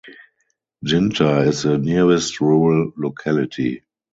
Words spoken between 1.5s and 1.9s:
the